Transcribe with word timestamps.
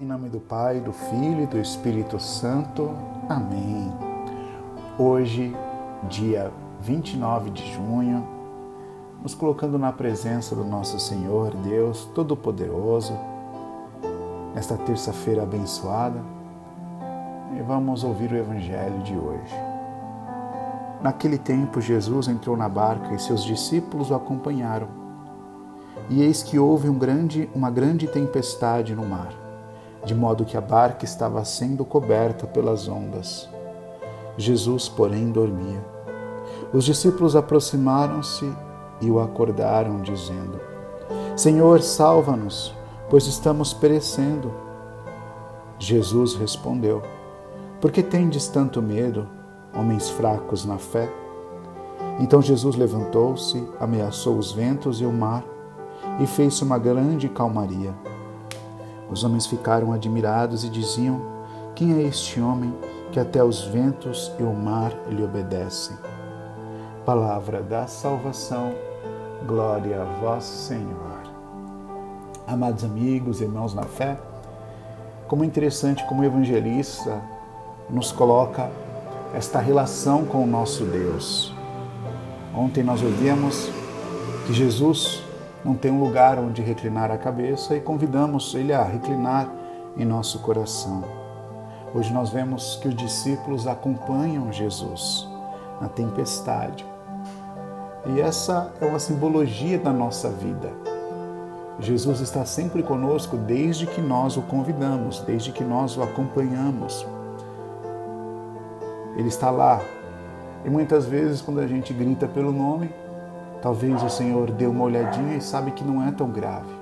Em 0.00 0.06
nome 0.06 0.28
do 0.28 0.40
Pai, 0.40 0.80
do 0.80 0.92
Filho 0.92 1.42
e 1.42 1.46
do 1.46 1.58
Espírito 1.58 2.18
Santo. 2.18 2.90
Amém. 3.28 3.92
Hoje, 4.98 5.54
dia 6.08 6.50
29 6.80 7.50
de 7.50 7.72
junho, 7.72 8.26
nos 9.22 9.34
colocando 9.34 9.78
na 9.78 9.92
presença 9.92 10.56
do 10.56 10.64
nosso 10.64 10.98
Senhor 10.98 11.54
Deus 11.56 12.06
Todo-Poderoso, 12.14 13.12
nesta 14.54 14.76
terça-feira 14.76 15.44
abençoada, 15.44 16.20
e 17.56 17.62
vamos 17.62 18.02
ouvir 18.02 18.32
o 18.32 18.36
Evangelho 18.36 18.98
de 19.02 19.16
hoje. 19.16 19.54
Naquele 21.00 21.38
tempo, 21.38 21.80
Jesus 21.80 22.26
entrou 22.26 22.56
na 22.56 22.68
barca 22.68 23.14
e 23.14 23.20
seus 23.20 23.44
discípulos 23.44 24.10
o 24.10 24.14
acompanharam. 24.14 24.88
E 26.08 26.22
eis 26.22 26.42
que 26.42 26.58
houve 26.58 26.88
um 26.88 26.98
grande, 26.98 27.48
uma 27.54 27.70
grande 27.70 28.08
tempestade 28.08 28.96
no 28.96 29.06
mar 29.06 29.41
de 30.04 30.14
modo 30.14 30.44
que 30.44 30.56
a 30.56 30.60
barca 30.60 31.04
estava 31.04 31.44
sendo 31.44 31.84
coberta 31.84 32.46
pelas 32.46 32.88
ondas. 32.88 33.48
Jesus, 34.36 34.88
porém, 34.88 35.30
dormia. 35.30 35.84
Os 36.72 36.84
discípulos 36.84 37.36
aproximaram-se 37.36 38.50
e 39.00 39.10
o 39.10 39.20
acordaram, 39.20 40.00
dizendo: 40.00 40.60
Senhor, 41.36 41.82
salva-nos, 41.82 42.74
pois 43.10 43.26
estamos 43.26 43.72
perecendo. 43.72 44.52
Jesus 45.78 46.34
respondeu: 46.34 47.02
Por 47.80 47.90
que 47.90 48.02
tendes 48.02 48.48
tanto 48.48 48.80
medo, 48.80 49.28
homens 49.74 50.08
fracos 50.08 50.64
na 50.64 50.78
fé? 50.78 51.08
Então 52.18 52.42
Jesus 52.42 52.76
levantou-se, 52.76 53.66
ameaçou 53.80 54.36
os 54.36 54.52
ventos 54.52 55.00
e 55.00 55.04
o 55.04 55.12
mar, 55.12 55.44
e 56.20 56.26
fez-se 56.26 56.62
uma 56.62 56.78
grande 56.78 57.28
calmaria. 57.28 57.94
Os 59.10 59.24
homens 59.24 59.46
ficaram 59.46 59.92
admirados 59.92 60.64
e 60.64 60.68
diziam: 60.68 61.20
Quem 61.74 61.94
é 61.94 62.02
este 62.02 62.40
homem 62.40 62.74
que 63.10 63.20
até 63.20 63.42
os 63.42 63.62
ventos 63.62 64.32
e 64.38 64.42
o 64.42 64.52
mar 64.52 64.92
lhe 65.08 65.22
obedecem? 65.22 65.96
Palavra 67.04 67.62
da 67.62 67.86
salvação, 67.86 68.72
glória 69.46 70.02
a 70.02 70.04
vós, 70.20 70.44
Senhor. 70.44 71.22
Amados 72.46 72.84
amigos, 72.84 73.40
irmãos 73.40 73.74
na 73.74 73.84
fé, 73.84 74.18
como 75.28 75.44
é 75.44 75.46
interessante 75.46 76.04
como 76.06 76.22
o 76.22 76.24
evangelista 76.24 77.22
nos 77.88 78.12
coloca 78.12 78.70
esta 79.34 79.58
relação 79.58 80.24
com 80.24 80.44
o 80.44 80.46
nosso 80.46 80.84
Deus. 80.84 81.54
Ontem 82.54 82.82
nós 82.84 83.02
ouvimos 83.02 83.70
que 84.46 84.52
Jesus 84.52 85.21
não 85.64 85.74
tem 85.74 85.90
um 85.90 86.02
lugar 86.02 86.38
onde 86.38 86.60
reclinar 86.60 87.10
a 87.10 87.18
cabeça 87.18 87.76
e 87.76 87.80
convidamos 87.80 88.54
Ele 88.54 88.72
a 88.72 88.82
reclinar 88.82 89.48
em 89.96 90.04
nosso 90.04 90.40
coração. 90.40 91.04
Hoje 91.94 92.12
nós 92.12 92.30
vemos 92.30 92.76
que 92.76 92.88
os 92.88 92.96
discípulos 92.96 93.66
acompanham 93.66 94.52
Jesus 94.52 95.28
na 95.80 95.88
tempestade. 95.88 96.86
E 98.06 98.20
essa 98.20 98.72
é 98.80 98.86
uma 98.86 98.98
simbologia 98.98 99.78
da 99.78 99.92
nossa 99.92 100.28
vida. 100.30 100.72
Jesus 101.78 102.20
está 102.20 102.44
sempre 102.44 102.82
conosco 102.82 103.36
desde 103.36 103.86
que 103.86 104.00
nós 104.00 104.36
o 104.36 104.42
convidamos, 104.42 105.20
desde 105.20 105.52
que 105.52 105.62
nós 105.62 105.96
o 105.96 106.02
acompanhamos. 106.02 107.06
Ele 109.16 109.28
está 109.28 109.50
lá. 109.50 109.80
E 110.64 110.70
muitas 110.70 111.06
vezes, 111.06 111.40
quando 111.40 111.60
a 111.60 111.66
gente 111.66 111.92
grita 111.92 112.26
pelo 112.26 112.52
nome, 112.52 112.90
Talvez 113.62 114.02
o 114.02 114.10
Senhor 114.10 114.50
dê 114.50 114.66
uma 114.66 114.82
olhadinha 114.82 115.36
e 115.36 115.40
sabe 115.40 115.70
que 115.70 115.84
não 115.84 116.06
é 116.06 116.10
tão 116.10 116.28
grave, 116.28 116.74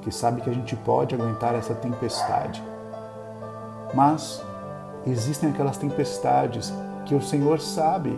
que 0.00 0.12
sabe 0.12 0.40
que 0.40 0.48
a 0.48 0.52
gente 0.52 0.76
pode 0.76 1.12
aguentar 1.12 1.56
essa 1.56 1.74
tempestade. 1.74 2.62
Mas 3.92 4.40
existem 5.04 5.50
aquelas 5.50 5.76
tempestades 5.76 6.72
que 7.04 7.16
o 7.16 7.20
Senhor 7.20 7.58
sabe 7.60 8.16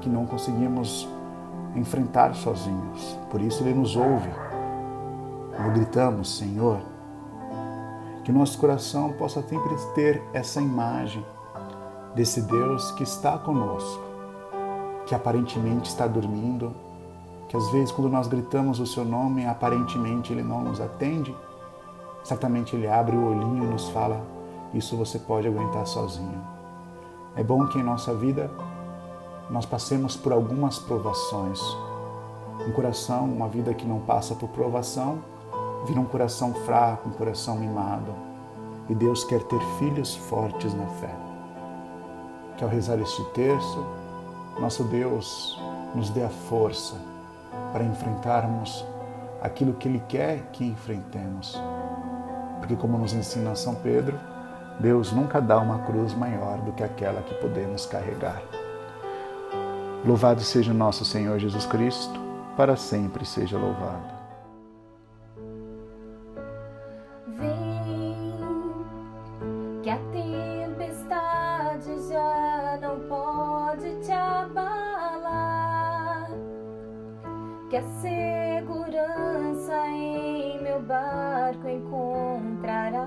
que 0.00 0.08
não 0.08 0.26
conseguimos 0.26 1.08
enfrentar 1.76 2.34
sozinhos. 2.34 3.16
Por 3.30 3.40
isso 3.40 3.62
Ele 3.62 3.74
nos 3.74 3.94
ouve. 3.94 4.30
Quando 5.54 5.72
gritamos, 5.72 6.36
Senhor, 6.36 6.80
que 8.24 8.32
nosso 8.32 8.58
coração 8.58 9.12
possa 9.12 9.40
sempre 9.40 9.76
ter 9.94 10.20
essa 10.32 10.60
imagem 10.60 11.24
desse 12.12 12.42
Deus 12.42 12.90
que 12.92 13.04
está 13.04 13.38
conosco, 13.38 14.02
que 15.06 15.14
aparentemente 15.14 15.90
está 15.90 16.08
dormindo, 16.08 16.74
que 17.48 17.56
às 17.56 17.70
vezes 17.70 17.92
quando 17.92 18.10
nós 18.10 18.26
gritamos 18.26 18.80
o 18.80 18.86
seu 18.86 19.04
nome, 19.04 19.46
aparentemente 19.46 20.32
ele 20.32 20.42
não 20.42 20.62
nos 20.62 20.80
atende, 20.80 21.34
certamente 22.22 22.74
ele 22.74 22.88
abre 22.88 23.16
o 23.16 23.26
olhinho 23.26 23.64
e 23.64 23.66
nos 23.66 23.88
fala: 23.90 24.20
Isso 24.72 24.96
você 24.96 25.18
pode 25.18 25.46
aguentar 25.46 25.86
sozinho. 25.86 26.42
É 27.36 27.42
bom 27.42 27.66
que 27.66 27.78
em 27.78 27.82
nossa 27.82 28.14
vida 28.14 28.50
nós 29.50 29.66
passemos 29.66 30.16
por 30.16 30.32
algumas 30.32 30.78
provações. 30.78 31.60
Um 32.66 32.72
coração, 32.72 33.24
uma 33.24 33.48
vida 33.48 33.74
que 33.74 33.86
não 33.86 34.00
passa 34.00 34.34
por 34.34 34.48
provação, 34.48 35.18
vira 35.86 36.00
um 36.00 36.04
coração 36.04 36.54
fraco, 36.54 37.08
um 37.08 37.12
coração 37.12 37.56
mimado. 37.56 38.14
E 38.88 38.94
Deus 38.94 39.24
quer 39.24 39.42
ter 39.42 39.60
filhos 39.78 40.14
fortes 40.14 40.72
na 40.72 40.86
fé. 40.86 41.14
Que 42.56 42.64
ao 42.64 42.70
rezar 42.70 42.98
este 43.00 43.22
terço, 43.30 43.84
nosso 44.60 44.84
Deus 44.84 45.60
nos 45.94 46.10
dê 46.10 46.22
a 46.22 46.28
força 46.28 47.13
para 47.74 47.82
enfrentarmos 47.82 48.86
aquilo 49.42 49.74
que 49.74 49.88
Ele 49.88 50.00
quer 50.08 50.42
que 50.52 50.64
enfrentemos. 50.64 51.60
Porque, 52.60 52.76
como 52.76 52.96
nos 52.96 53.12
ensina 53.12 53.56
São 53.56 53.74
Pedro, 53.74 54.16
Deus 54.78 55.10
nunca 55.10 55.40
dá 55.40 55.58
uma 55.58 55.80
cruz 55.80 56.14
maior 56.14 56.58
do 56.58 56.70
que 56.70 56.84
aquela 56.84 57.20
que 57.22 57.34
podemos 57.34 57.84
carregar. 57.84 58.40
Louvado 60.06 60.40
seja 60.40 60.70
o 60.70 60.74
nosso 60.74 61.04
Senhor 61.04 61.36
Jesus 61.40 61.66
Cristo, 61.66 62.20
para 62.56 62.76
sempre 62.76 63.26
seja 63.26 63.58
louvado. 63.58 64.13
Que 77.74 77.78
a 77.78 77.82
segurança 78.00 79.74
em 79.88 80.62
meu 80.62 80.80
barco 80.80 81.68
encontrarás. 81.68 83.02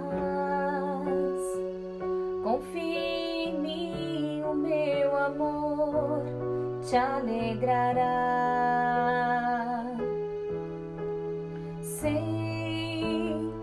Confie 2.44 3.46
em 3.46 3.62
mim, 3.62 4.44
o 4.44 4.54
meu 4.54 5.16
amor 5.16 6.22
te 6.82 6.98
alegrará. 6.98 8.04
Sei 11.80 13.54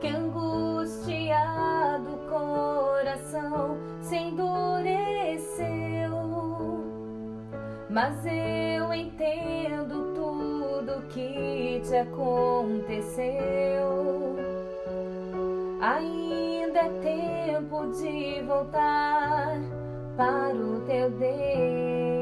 que 0.00 0.08
angustiado 0.08 2.18
coração 2.28 3.78
se 4.00 4.16
endureceu, 4.16 5.68
mas 7.88 8.26
eu 8.26 8.92
entendo 8.92 9.57
que 11.38 11.80
te 11.80 11.96
aconteceu. 11.96 13.32
Ainda 15.80 16.80
é 16.80 16.88
tempo 17.00 17.86
de 17.92 18.42
voltar 18.42 19.60
para 20.16 20.54
o 20.54 20.80
teu 20.80 21.10
Deus. 21.10 22.17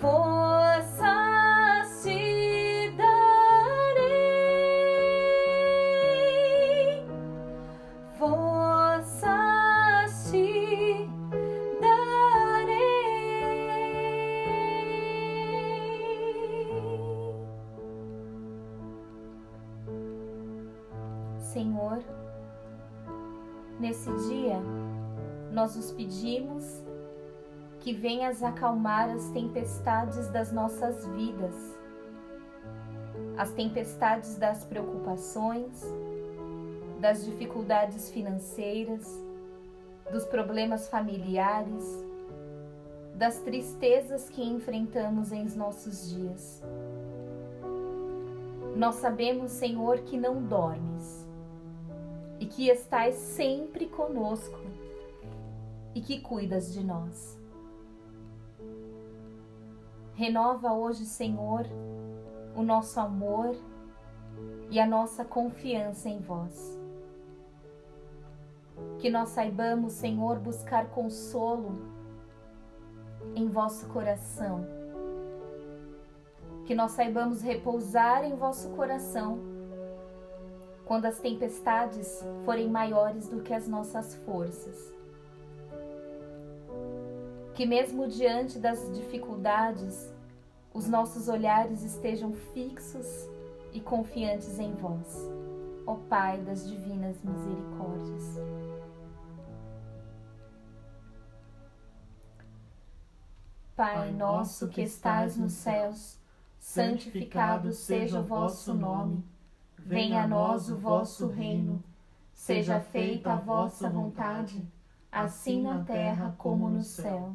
Forças 0.00 0.45
que 27.86 27.92
venhas 27.92 28.42
acalmar 28.42 29.08
as 29.10 29.28
tempestades 29.28 30.26
das 30.30 30.50
nossas 30.50 31.06
vidas, 31.06 31.54
as 33.38 33.52
tempestades 33.52 34.36
das 34.38 34.64
preocupações, 34.64 35.84
das 37.00 37.24
dificuldades 37.24 38.10
financeiras, 38.10 39.06
dos 40.10 40.24
problemas 40.24 40.88
familiares, 40.88 41.84
das 43.14 43.38
tristezas 43.38 44.28
que 44.28 44.42
enfrentamos 44.42 45.30
em 45.30 45.44
nossos 45.50 46.10
dias. 46.10 46.64
Nós 48.74 48.96
sabemos, 48.96 49.52
Senhor, 49.52 49.98
que 49.98 50.18
não 50.18 50.42
dormes 50.42 51.24
e 52.40 52.46
que 52.46 52.68
estás 52.68 53.14
sempre 53.14 53.86
conosco 53.86 54.58
e 55.94 56.00
que 56.00 56.18
cuidas 56.20 56.74
de 56.74 56.82
nós. 56.82 57.35
Renova 60.16 60.72
hoje, 60.72 61.04
Senhor, 61.04 61.66
o 62.56 62.62
nosso 62.62 62.98
amor 62.98 63.54
e 64.70 64.80
a 64.80 64.86
nossa 64.86 65.26
confiança 65.26 66.08
em 66.08 66.20
vós. 66.20 66.80
Que 68.98 69.10
nós 69.10 69.28
saibamos, 69.28 69.92
Senhor, 69.92 70.38
buscar 70.38 70.88
consolo 70.88 71.78
em 73.34 73.46
vosso 73.46 73.90
coração. 73.90 74.66
Que 76.64 76.74
nós 76.74 76.92
saibamos 76.92 77.42
repousar 77.42 78.24
em 78.24 78.34
vosso 78.34 78.70
coração 78.70 79.38
quando 80.86 81.04
as 81.04 81.18
tempestades 81.18 82.24
forem 82.46 82.70
maiores 82.70 83.28
do 83.28 83.42
que 83.42 83.52
as 83.52 83.68
nossas 83.68 84.14
forças. 84.24 84.95
Que, 87.56 87.64
mesmo 87.64 88.06
diante 88.06 88.58
das 88.58 88.92
dificuldades, 88.94 90.12
os 90.74 90.86
nossos 90.86 91.26
olhares 91.26 91.82
estejam 91.82 92.34
fixos 92.52 93.06
e 93.72 93.80
confiantes 93.80 94.58
em 94.58 94.74
vós, 94.74 95.26
ó 95.86 95.94
Pai 95.94 96.38
das 96.42 96.68
divinas 96.68 97.16
misericórdias. 97.24 98.22
Pai 103.74 104.12
nosso 104.12 104.68
que 104.68 104.82
estais 104.82 105.38
nos 105.38 105.54
céus, 105.54 106.18
santificado 106.58 107.72
seja 107.72 108.20
o 108.20 108.22
vosso 108.22 108.74
nome. 108.74 109.24
Venha 109.78 110.24
a 110.24 110.28
nós 110.28 110.68
o 110.68 110.76
vosso 110.76 111.26
reino. 111.26 111.82
Seja 112.34 112.80
feita 112.80 113.32
a 113.32 113.36
vossa 113.36 113.88
vontade, 113.88 114.62
assim 115.10 115.62
na 115.62 115.82
terra 115.82 116.34
como 116.36 116.68
no 116.68 116.82
céu. 116.82 117.34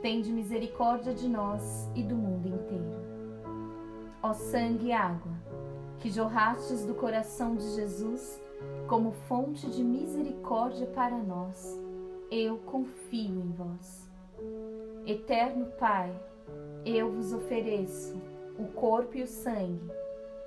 tende 0.00 0.32
misericórdia 0.32 1.14
de 1.14 1.28
nós 1.28 1.90
e 1.94 2.02
do 2.02 2.14
mundo 2.14 2.48
inteiro. 2.48 3.08
Ó 4.22 4.32
sangue 4.32 4.88
e 4.88 4.92
água, 4.92 5.32
que 5.98 6.10
jorrastes 6.10 6.84
do 6.84 6.94
coração 6.94 7.56
de 7.56 7.68
Jesus 7.74 8.40
como 8.86 9.12
fonte 9.12 9.68
de 9.70 9.84
misericórdia 9.84 10.86
para 10.86 11.16
nós, 11.16 11.78
eu 12.30 12.58
confio 12.58 13.40
em 13.40 13.52
vós. 13.52 14.08
Eterno 15.06 15.66
Pai, 15.78 16.14
eu 16.84 17.12
vos 17.12 17.32
ofereço 17.32 18.20
o 18.58 18.64
corpo 18.66 19.16
e 19.16 19.22
o 19.22 19.26
sangue, 19.26 19.90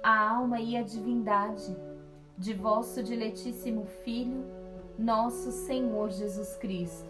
a 0.04 0.30
alma 0.30 0.60
e 0.60 0.76
a 0.76 0.82
divindade 0.82 1.76
de 2.38 2.54
vosso 2.54 3.04
diletíssimo 3.04 3.86
Filho, 4.04 4.44
nosso 4.98 5.52
Senhor 5.52 6.10
Jesus 6.10 6.56
Cristo, 6.58 7.10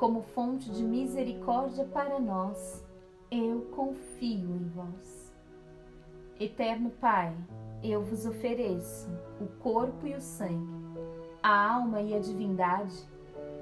como 0.00 0.22
fonte 0.22 0.70
de 0.70 0.82
misericórdia 0.82 1.84
para 1.84 2.18
nós, 2.18 2.82
eu 3.30 3.66
confio 3.76 4.56
em 4.56 4.66
vós. 4.70 5.30
Eterno 6.40 6.88
Pai, 6.88 7.36
eu 7.84 8.02
vos 8.02 8.24
ofereço 8.24 9.10
o 9.38 9.46
corpo 9.62 10.06
e 10.06 10.14
o 10.14 10.20
sangue, 10.22 10.72
a 11.42 11.74
alma 11.74 12.00
e 12.00 12.14
a 12.14 12.18
divindade 12.18 12.96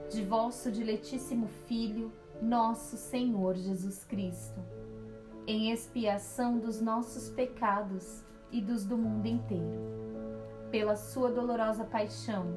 de 0.08 0.24
vosso 0.24 0.70
diletíssimo 0.70 1.48
Filho, 1.66 2.12
nosso 2.40 2.96
Senhor 2.96 3.56
Jesus 3.56 4.04
Cristo, 4.04 4.60
em 5.44 5.72
expiação 5.72 6.60
dos 6.60 6.80
nossos 6.80 7.30
pecados 7.30 8.22
e 8.52 8.60
dos 8.60 8.84
do 8.84 8.96
mundo 8.96 9.26
inteiro. 9.26 9.80
Pela 10.70 10.94
sua 10.94 11.32
dolorosa 11.32 11.82
paixão, 11.82 12.56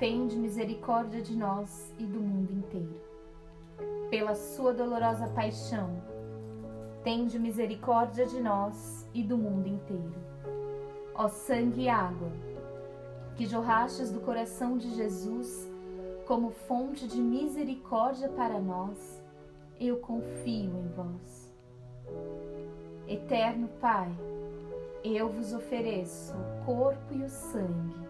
tende 0.00 0.34
misericórdia 0.38 1.20
de 1.20 1.36
nós 1.36 1.94
e 1.98 2.06
do 2.06 2.18
mundo 2.20 2.50
inteiro. 2.54 2.98
Pela 4.08 4.34
sua 4.34 4.72
dolorosa 4.72 5.28
paixão, 5.28 6.02
tende 7.04 7.38
misericórdia 7.38 8.24
de 8.24 8.40
nós 8.40 9.06
e 9.12 9.22
do 9.22 9.36
mundo 9.36 9.68
inteiro. 9.68 10.14
Ó 11.14 11.28
sangue 11.28 11.82
e 11.82 11.88
água, 11.90 12.32
que 13.36 13.44
jorrastes 13.44 14.10
do 14.10 14.20
coração 14.20 14.78
de 14.78 14.90
Jesus 14.94 15.70
como 16.26 16.50
fonte 16.50 17.06
de 17.06 17.20
misericórdia 17.20 18.30
para 18.30 18.58
nós, 18.58 19.22
eu 19.78 19.98
confio 19.98 20.78
em 20.78 20.88
vós. 20.96 21.52
Eterno 23.06 23.68
Pai, 23.78 24.10
eu 25.04 25.28
vos 25.28 25.52
ofereço 25.52 26.32
o 26.32 26.64
corpo 26.64 27.12
e 27.12 27.22
o 27.22 27.28
sangue, 27.28 28.09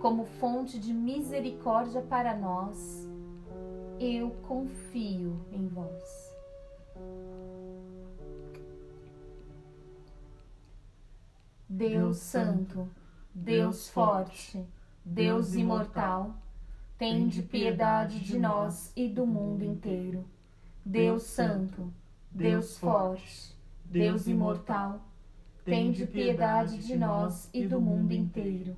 como 0.00 0.24
fonte 0.24 0.78
de 0.78 0.92
misericórdia 0.92 2.00
para 2.02 2.36
nós, 2.36 3.08
eu 3.98 4.30
confio 4.46 5.44
em 5.52 5.66
vós. 5.66 6.28
Deus 11.68 12.18
Santo, 12.18 12.88
Deus 13.34 13.88
Forte, 13.88 14.64
Deus 15.04 15.54
Imortal, 15.54 16.34
tende 16.96 17.42
piedade 17.42 18.20
de 18.20 18.38
nós 18.38 18.92
e 18.96 19.08
do 19.08 19.26
mundo 19.26 19.64
inteiro. 19.64 20.24
Deus 20.84 21.24
Santo, 21.24 21.92
Deus 22.30 22.78
Forte, 22.78 23.54
Deus 23.84 24.26
Imortal, 24.26 25.00
tende 25.64 26.06
piedade 26.06 26.78
de 26.78 26.96
nós 26.96 27.50
e 27.52 27.66
do 27.66 27.80
mundo 27.80 28.12
inteiro. 28.12 28.76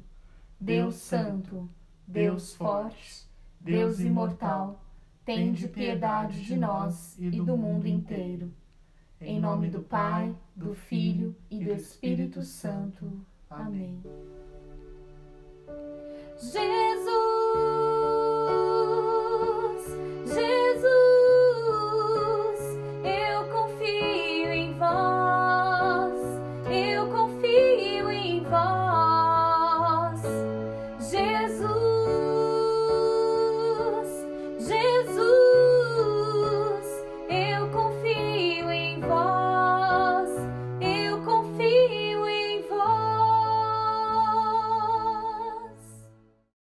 Deus 0.61 0.97
Santo, 0.97 1.69
Deus 2.07 2.55
Forte, 2.55 3.27
Deus 3.59 3.99
Imortal, 3.99 4.85
tende 5.25 5.67
piedade 5.69 6.45
de 6.45 6.55
nós 6.55 7.17
e 7.19 7.31
do 7.31 7.57
mundo 7.57 7.87
inteiro. 7.87 8.53
Em 9.19 9.41
nome 9.41 9.71
do 9.71 9.81
Pai, 9.81 10.35
do 10.55 10.75
Filho 10.75 11.35
e 11.51 11.65
do 11.65 11.73
Espírito 11.73 12.43
Santo. 12.43 13.25
Amém. 13.49 14.03